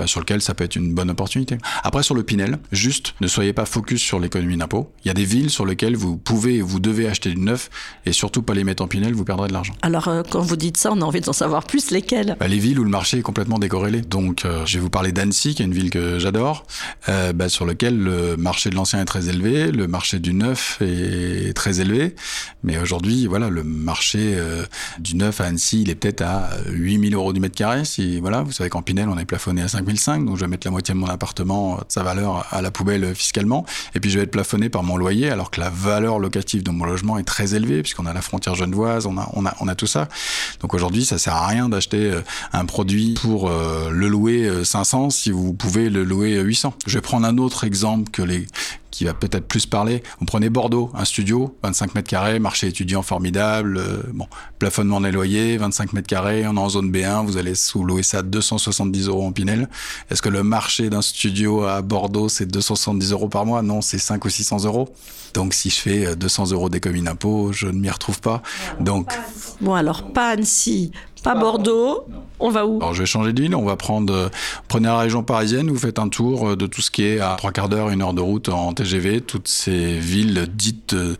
euh, 0.00 0.06
sur 0.06 0.20
lesquelles 0.20 0.42
ça 0.42 0.54
peut 0.54 0.64
être 0.64 0.76
une 0.76 0.94
bonne 0.94 1.10
opportunité. 1.10 1.58
Après, 1.82 2.02
sur 2.02 2.14
le 2.14 2.22
Pinel, 2.22 2.58
juste, 2.72 3.14
ne 3.20 3.26
soyez 3.26 3.52
pas 3.52 3.66
focus 3.66 4.00
sur 4.00 4.18
l'économie 4.18 4.56
d'impôt. 4.56 4.92
Il 5.04 5.08
y 5.08 5.10
a 5.10 5.14
des 5.14 5.24
villes 5.24 5.50
sur 5.50 5.66
lesquelles 5.66 5.96
vous 5.96 6.16
pouvez, 6.16 6.60
vous 6.60 6.80
devez 6.80 6.93
acheter 7.02 7.30
du 7.30 7.40
neuf 7.40 7.70
et 8.06 8.12
surtout 8.12 8.42
pas 8.42 8.54
les 8.54 8.64
mettre 8.64 8.82
en 8.82 8.88
Pinel, 8.88 9.14
vous 9.14 9.24
perdrez 9.24 9.48
de 9.48 9.52
l'argent. 9.52 9.74
Alors, 9.82 10.08
euh, 10.08 10.22
quand 10.28 10.40
vous 10.40 10.56
dites 10.56 10.76
ça, 10.76 10.90
on 10.92 11.00
a 11.00 11.04
envie 11.04 11.20
d'en 11.20 11.32
savoir 11.32 11.64
plus. 11.64 11.90
Lesquelles 11.90 12.36
bah, 12.38 12.48
Les 12.48 12.58
villes 12.58 12.78
où 12.78 12.84
le 12.84 12.90
marché 12.90 13.18
est 13.18 13.22
complètement 13.22 13.58
décorrélé. 13.58 14.00
Donc, 14.00 14.44
euh, 14.44 14.64
je 14.66 14.78
vais 14.78 14.82
vous 14.82 14.90
parler 14.90 15.12
d'Annecy, 15.12 15.54
qui 15.54 15.62
est 15.62 15.66
une 15.66 15.74
ville 15.74 15.90
que 15.90 16.18
j'adore, 16.18 16.66
euh, 17.08 17.32
bah, 17.32 17.48
sur 17.48 17.64
lequel 17.64 17.98
le 17.98 18.36
marché 18.36 18.70
de 18.70 18.74
l'ancien 18.74 19.00
est 19.00 19.04
très 19.04 19.28
élevé, 19.28 19.70
le 19.70 19.86
marché 19.86 20.18
du 20.18 20.32
neuf 20.32 20.78
est 20.80 21.54
très 21.54 21.80
élevé. 21.80 22.14
Mais 22.62 22.78
aujourd'hui, 22.78 23.26
voilà, 23.26 23.48
le 23.50 23.62
marché 23.62 24.36
du 24.98 25.16
neuf 25.16 25.40
à 25.40 25.44
Annecy, 25.44 25.82
il 25.82 25.90
est 25.90 25.94
peut-être 25.94 26.22
à 26.22 26.50
8000 26.68 27.14
euros 27.14 27.32
du 27.32 27.40
mètre 27.40 27.54
carré. 27.54 27.84
Si, 27.84 28.20
voilà, 28.20 28.42
vous 28.42 28.52
savez 28.52 28.70
qu'en 28.70 28.82
Pinel, 28.82 29.08
on 29.08 29.18
est 29.18 29.24
plafonné 29.24 29.62
à 29.62 29.68
5005, 29.68 30.24
donc 30.24 30.36
je 30.36 30.42
vais 30.42 30.48
mettre 30.48 30.66
la 30.66 30.70
moitié 30.70 30.94
de 30.94 30.98
mon 30.98 31.08
appartement, 31.08 31.76
de 31.76 31.84
sa 31.88 32.02
valeur, 32.02 32.46
à 32.50 32.62
la 32.62 32.70
poubelle 32.70 33.14
fiscalement. 33.14 33.66
Et 33.94 34.00
puis, 34.00 34.10
je 34.10 34.18
vais 34.18 34.24
être 34.24 34.30
plafonné 34.30 34.68
par 34.68 34.82
mon 34.82 34.96
loyer, 34.96 35.30
alors 35.30 35.50
que 35.50 35.60
la 35.60 35.70
valeur 35.70 36.18
locative 36.18 36.62
de 36.62 36.70
mon 36.70 36.83
logement 36.86 37.18
est 37.18 37.24
très 37.24 37.54
élevée, 37.54 37.82
puisqu'on 37.82 38.06
a 38.06 38.12
la 38.12 38.22
frontière 38.22 38.54
genevoise, 38.54 39.06
on 39.06 39.18
a, 39.18 39.28
on 39.34 39.46
a, 39.46 39.54
on 39.60 39.68
a 39.68 39.74
tout 39.74 39.86
ça. 39.86 40.08
Donc 40.60 40.74
aujourd'hui, 40.74 41.04
ça 41.04 41.18
sert 41.18 41.34
à 41.34 41.46
rien 41.46 41.68
d'acheter 41.68 42.10
euh, 42.10 42.20
un 42.52 42.64
produit 42.66 43.14
pour 43.20 43.48
euh, 43.48 43.90
le 43.90 44.08
louer 44.08 44.64
500 44.64 45.06
euh, 45.06 45.10
si 45.10 45.30
vous 45.30 45.52
pouvez 45.52 45.90
le 45.90 46.04
louer 46.04 46.40
800. 46.40 46.74
Je 46.86 46.98
vais 46.98 47.02
prendre 47.02 47.26
un 47.26 47.38
autre 47.38 47.64
exemple 47.64 48.10
que 48.10 48.22
les 48.22 48.46
qui 48.94 49.04
va 49.04 49.14
peut-être 49.14 49.46
plus 49.46 49.66
parler. 49.66 50.02
Vous 50.20 50.26
prenez 50.26 50.48
Bordeaux, 50.48 50.90
un 50.94 51.04
studio, 51.04 51.56
25 51.62 51.94
mètres 51.94 52.08
carrés, 52.08 52.38
marché 52.38 52.68
étudiant 52.68 53.02
formidable, 53.02 53.80
bon, 54.12 54.26
plafonnement 54.58 55.00
des 55.00 55.10
loyers, 55.10 55.56
25 55.56 55.92
mètres 55.92 56.06
carrés, 56.06 56.46
on 56.46 56.56
est 56.56 56.60
en 56.60 56.68
zone 56.68 56.90
B1, 56.90 57.26
vous 57.26 57.36
allez 57.36 57.54
sous 57.54 57.84
louer 57.84 58.02
ça 58.02 58.22
270 58.22 59.08
euros 59.08 59.26
en 59.26 59.32
Pinel. 59.32 59.68
Est-ce 60.10 60.22
que 60.22 60.28
le 60.28 60.42
marché 60.42 60.90
d'un 60.90 61.02
studio 61.02 61.64
à 61.64 61.82
Bordeaux, 61.82 62.28
c'est 62.28 62.46
270 62.46 63.12
euros 63.12 63.28
par 63.28 63.44
mois? 63.44 63.62
Non, 63.62 63.80
c'est 63.80 63.98
5 63.98 64.24
ou 64.24 64.28
600 64.28 64.64
euros. 64.64 64.88
Donc 65.34 65.52
si 65.52 65.70
je 65.70 65.76
fais 65.76 66.16
200 66.16 66.52
euros 66.52 66.68
d'économie 66.68 67.02
d'impôt, 67.02 67.52
je 67.52 67.66
ne 67.66 67.72
m'y 67.72 67.90
retrouve 67.90 68.20
pas. 68.20 68.42
Donc... 68.80 69.12
Bon 69.60 69.74
alors, 69.74 70.12
pas 70.12 70.28
Annecy, 70.28 70.92
pas 71.22 71.34
Bordeaux. 71.34 72.06
On 72.40 72.50
va 72.50 72.66
où? 72.66 72.76
Alors 72.76 72.94
je 72.94 73.00
vais 73.00 73.06
changer 73.06 73.32
de 73.32 73.40
ville. 73.40 73.54
On 73.54 73.64
va 73.64 73.76
prendre, 73.76 74.12
euh, 74.12 74.28
prenez 74.68 74.86
la 74.86 74.98
région 74.98 75.22
parisienne. 75.22 75.70
Vous 75.70 75.78
faites 75.78 75.98
un 75.98 76.08
tour 76.08 76.50
euh, 76.50 76.56
de 76.56 76.66
tout 76.66 76.80
ce 76.80 76.90
qui 76.90 77.04
est 77.04 77.20
à 77.20 77.36
trois 77.36 77.52
quarts 77.52 77.68
d'heure, 77.68 77.90
une 77.90 78.02
heure 78.02 78.14
de 78.14 78.20
route 78.20 78.48
en 78.48 78.72
TGV. 78.72 79.20
Toutes 79.20 79.48
ces 79.48 79.98
villes 79.98 80.46
dites 80.52 80.94
euh, 80.94 81.14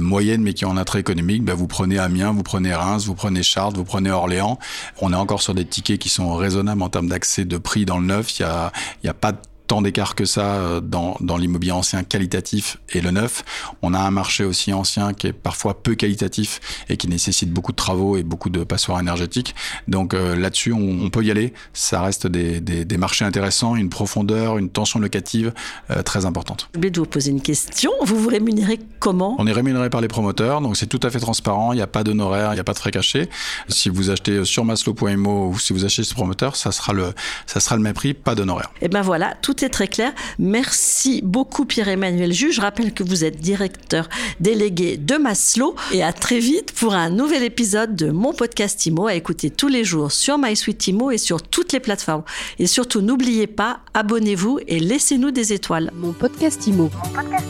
moyennes 0.00 0.42
mais 0.42 0.54
qui 0.54 0.64
ont 0.64 0.70
un 0.70 0.76
attrait 0.76 1.00
économique. 1.00 1.44
Ben, 1.44 1.54
vous 1.54 1.66
prenez 1.66 1.98
Amiens, 1.98 2.32
vous 2.32 2.42
prenez 2.42 2.74
Reims, 2.74 3.06
vous 3.06 3.14
prenez 3.14 3.42
Chartres, 3.42 3.76
vous 3.76 3.84
prenez 3.84 4.10
Orléans. 4.10 4.58
On 5.00 5.12
est 5.12 5.16
encore 5.16 5.42
sur 5.42 5.54
des 5.54 5.64
tickets 5.64 5.98
qui 5.98 6.08
sont 6.08 6.34
raisonnables 6.34 6.82
en 6.82 6.88
termes 6.88 7.08
d'accès 7.08 7.44
de 7.44 7.58
prix 7.58 7.84
dans 7.84 7.98
le 7.98 8.06
neuf. 8.06 8.38
Il 8.38 8.42
y 8.42 8.44
a, 8.46 8.72
y 9.04 9.08
a 9.08 9.14
pas 9.14 9.32
de 9.32 9.38
tant 9.70 9.82
d'écart 9.82 10.16
que 10.16 10.24
ça 10.24 10.56
euh, 10.56 10.80
dans, 10.80 11.16
dans 11.20 11.36
l'immobilier 11.36 11.70
ancien 11.70 12.02
qualitatif 12.02 12.78
et 12.88 13.00
le 13.00 13.12
neuf. 13.12 13.44
On 13.82 13.94
a 13.94 14.00
un 14.00 14.10
marché 14.10 14.42
aussi 14.42 14.72
ancien 14.72 15.14
qui 15.14 15.28
est 15.28 15.32
parfois 15.32 15.80
peu 15.80 15.94
qualitatif 15.94 16.58
et 16.88 16.96
qui 16.96 17.06
nécessite 17.06 17.52
beaucoup 17.52 17.70
de 17.70 17.76
travaux 17.76 18.16
et 18.16 18.24
beaucoup 18.24 18.50
de 18.50 18.64
passoires 18.64 18.98
énergétiques. 18.98 19.54
Donc 19.86 20.12
euh, 20.12 20.34
là-dessus, 20.34 20.72
on, 20.72 21.08
peut 21.10 21.22
y 21.22 21.30
aller. 21.30 21.52
Ça 21.72 22.02
reste 22.02 22.26
des, 22.26 22.60
des, 22.60 22.84
des, 22.84 22.96
marchés 22.96 23.24
intéressants, 23.24 23.76
une 23.76 23.90
profondeur, 23.90 24.58
une 24.58 24.70
tension 24.70 24.98
locative 24.98 25.54
euh, 25.92 26.02
très 26.02 26.26
importante. 26.26 26.68
Je 26.74 26.80
vais 26.80 26.90
vous 26.92 27.06
poser 27.06 27.30
une 27.30 27.40
question. 27.40 27.92
Vous 28.02 28.16
vous 28.16 28.28
rémunérez 28.28 28.80
comment? 28.98 29.36
On 29.38 29.46
est 29.46 29.52
rémunéré 29.52 29.88
par 29.88 30.00
les 30.00 30.08
promoteurs, 30.08 30.62
donc 30.62 30.76
c'est 30.76 30.88
tout 30.88 31.00
à 31.04 31.10
fait 31.10 31.20
transparent. 31.20 31.72
Il 31.72 31.76
n'y 31.76 31.82
a 31.82 31.86
pas 31.86 32.02
d'honoraires, 32.02 32.50
il 32.50 32.56
n'y 32.56 32.60
a 32.60 32.64
pas 32.64 32.72
de 32.72 32.78
frais 32.78 32.90
cachés. 32.90 33.28
Si 33.68 33.88
vous 33.88 34.10
achetez 34.10 34.44
sur 34.44 34.64
maslow.mo 34.64 35.50
ou 35.50 35.58
si 35.60 35.72
vous 35.72 35.84
achetez 35.84 36.02
ce 36.02 36.14
promoteur, 36.14 36.56
ça 36.56 36.72
sera 36.72 36.92
le, 36.92 37.12
ça 37.46 37.60
sera 37.60 37.76
le 37.76 37.82
même 37.82 37.94
prix, 37.94 38.14
pas 38.14 38.34
d'honoraires. 38.34 38.72
Et 38.82 38.88
ben 38.88 39.02
voilà, 39.02 39.36
tout 39.40 39.59
très 39.68 39.88
clair. 39.88 40.12
Merci 40.38 41.20
beaucoup 41.22 41.64
Pierre-Emmanuel 41.64 42.32
Juge. 42.32 42.56
Je 42.56 42.60
rappelle 42.60 42.92
que 42.92 43.02
vous 43.02 43.24
êtes 43.24 43.40
directeur 43.40 44.08
délégué 44.40 44.96
de 44.96 45.16
Maslow 45.16 45.74
et 45.92 46.02
à 46.02 46.12
très 46.12 46.38
vite 46.38 46.72
pour 46.72 46.94
un 46.94 47.10
nouvel 47.10 47.42
épisode 47.42 47.94
de 47.94 48.10
mon 48.10 48.32
podcast 48.32 48.86
IMO 48.86 49.06
à 49.06 49.14
écouter 49.14 49.50
tous 49.50 49.68
les 49.68 49.84
jours 49.84 50.12
sur 50.12 50.38
MySuite 50.38 50.86
IMO 50.88 51.10
et 51.10 51.18
sur 51.18 51.42
toutes 51.42 51.72
les 51.72 51.80
plateformes. 51.80 52.24
Et 52.58 52.66
surtout, 52.66 53.00
n'oubliez 53.00 53.46
pas, 53.46 53.80
abonnez-vous 53.94 54.60
et 54.66 54.80
laissez-nous 54.80 55.30
des 55.30 55.52
étoiles. 55.52 55.90
Mon 55.94 56.12
podcast 56.12 56.66
IMO. 56.66 56.90
Mon 56.92 57.12
podcast 57.12 57.46